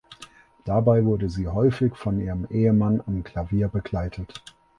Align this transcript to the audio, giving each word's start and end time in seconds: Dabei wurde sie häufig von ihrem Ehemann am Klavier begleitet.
Dabei 0.65 1.05
wurde 1.05 1.29
sie 1.29 1.47
häufig 1.47 1.95
von 1.95 2.19
ihrem 2.19 2.47
Ehemann 2.49 3.03
am 3.05 3.23
Klavier 3.23 3.67
begleitet. 3.67 4.43